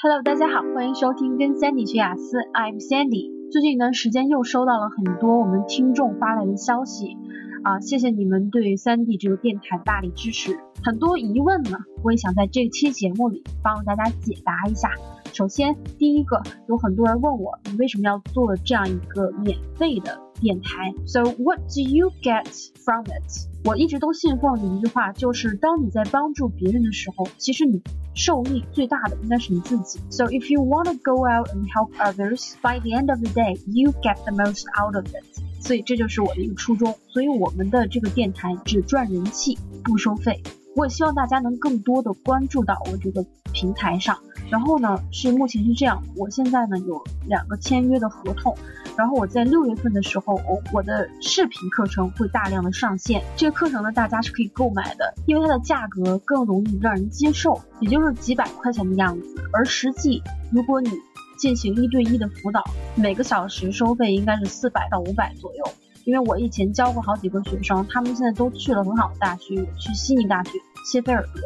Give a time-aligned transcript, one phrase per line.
[0.00, 3.50] Hello，大家好，欢迎收听跟 Sandy 学雅思，I'm Sandy。
[3.50, 7.16] 最近一段时间又收到了很多我们听众发来的消息，
[7.62, 10.58] 啊，谢谢你们对 Sandy 这个电台的大力支持。
[10.82, 14.90] 很多疑问呢，我也想在这期节目里帮大家解答一下。
[15.32, 22.46] 首先，第一个，有很多人问我，你为什么要做这样一个免费的电台？So what do you get
[22.84, 23.48] from it？
[23.64, 27.82] 我一直都信奉的一句话就是，当你在帮助别人的时候，其实你
[28.14, 30.00] 受益最大的应该是你自己。
[30.10, 33.60] So if you want to go out and help others, by the end of the day,
[33.66, 35.47] you get the most out of it。
[35.60, 36.94] 所以这就是我的一个初衷。
[37.08, 40.42] 所以我们的这个电台只赚人气，不收费。
[40.76, 44.16] 我也希望大家能更多的关注到我这个平台上。
[44.48, 48.56] 然后呢，是目前是这样，我现在呢有两个签约的合同。
[48.96, 53.22] 然后我在六月份的时候，我我的视频课程会大量的上线。
[53.36, 59.34] 这个课程呢，大家是可以购买的，因为它的价格更容易让人接受，也就是几百块钱的样子。
[59.52, 60.90] 而实际，如果你
[61.38, 62.62] 进行一对一的辅导，
[62.94, 65.64] 每个小时收费应该是四百到五百左右。
[66.04, 70.50] 因为我以前教过好几个学生，他们现在都去了很好的大学，去悉尼大学、
[70.90, 71.40] 谢菲尔德，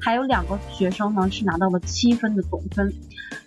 [0.00, 2.92] 还有两个学生呢是拿到了七分的总分。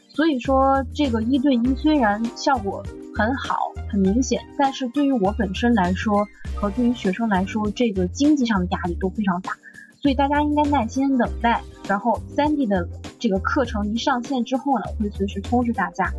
[0.09, 2.83] 所以说，这个一对一虽然效果。
[3.15, 3.57] 很好，
[3.89, 9.53] 很明显，但是对于我本身来说，和对于学生来说，这个经济上的压力都非常大，
[9.99, 11.59] 所以大家应该耐心等待。
[11.87, 12.87] 然后三 D 的
[13.19, 16.11] 这个课程一上线之后呢，会随时通知大家。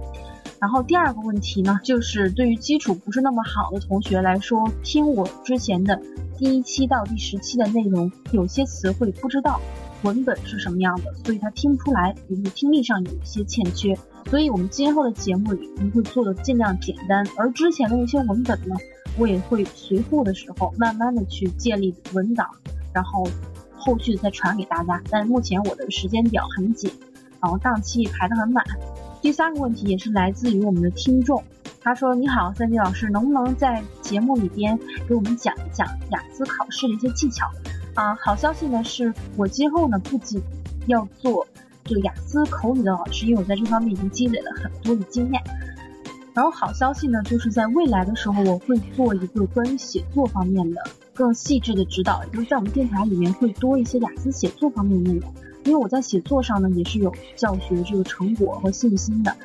[0.60, 6.00] 然后第二个问题呢，就是对于基础不是那么好的同学来说，听我之前的
[6.36, 9.60] 第一期到第十期的内容，有些词汇不知道。
[10.04, 18.76] 文本是什么样的，所以他听不出来，比如听力上有一些欠缺，所以我们今后的节目里我们会做的尽量简单，而之前的那些文本呢，
[19.18, 22.48] 我也会随后的时候慢慢的去建立文档，
[22.92, 23.26] 然后
[23.88, 25.02] 后续再传给大家。
[25.08, 26.92] 但是目前我的时间表很紧，
[27.40, 28.62] 然后档期排得很满。
[29.22, 31.42] 第三个问题也是来自于我们的听众，
[31.80, 37.46] 他说：“你好，三弟老师，能不能在节目里边给我们讲一讲雅思考试的一些技巧？”
[37.94, 40.40] 啊，好消息呢，是我今后呢不仅
[40.86, 41.46] 要做
[41.84, 45.42] 这个雅思口语的老师，因为我在这方面已经积累了很多的经验。
[46.32, 50.80] 然后好消息呢，就是在未来的时候，我会做一个关于写作方面的
[51.18, 55.34] 更细致的指导，也就是在我们电台里面会多一些雅思写作方面的内容。
[55.64, 59.36] 因为我在写作上呢也是有教学这个成果和信心的。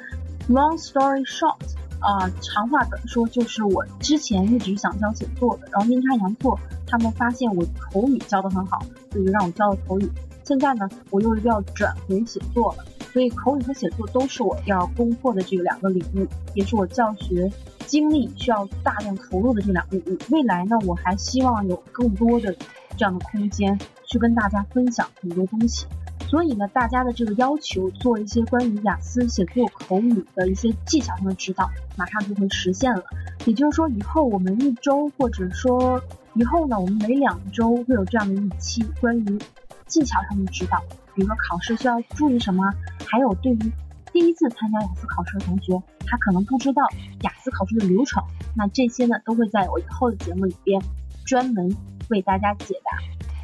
[0.47, 1.57] Long story short。
[1.99, 10.11] 啊，长话短说，就是我之前一直想教写作的，然后阴差阳错，他们发现我口语教得很好，所以就让我教了口语。
[10.43, 17.51] 现在呢，我又要转回写作了，所以口语和写作都是我要攻破的这个两个领域，也是我教学
[17.85, 20.19] 精力需要大量投入的这两个领域。
[20.31, 22.53] 未来呢，我还希望有更多的
[22.97, 25.85] 这样的空间去跟大家分享很多东西。
[26.27, 33.03] 所以呢，大家的这个要求，做一些关于雅思写作口语的一些技巧上的指导，马上就会实现了。
[33.45, 36.01] 也就是说，以后我们一周，或者说
[36.33, 39.39] 以后呢，我们每两周会有这样的一期关于
[39.87, 40.79] 技巧上的指导，
[41.13, 42.63] 比如说考试需要注意什么，
[43.05, 43.71] 还有对于
[44.11, 46.83] 第一次参加雅思考试的同学，他可能不知道
[47.21, 48.23] 雅思考试的流程，
[48.55, 50.81] 那这些呢，都会在我以后的节目里边
[51.25, 51.75] 专门
[52.09, 52.91] 为大家解答。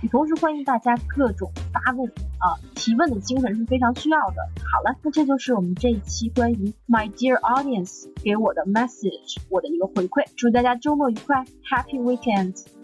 [0.01, 2.07] 也同时欢迎大家各种发问
[2.38, 4.35] 啊，提问的精神是非常需要的。
[4.72, 10.25] 好了，那这就是我们这一期关于 My Dear Audience 给我的 message，我的一个回馈。
[10.38, 12.78] 祝大家周末愉快，Happy Weekend！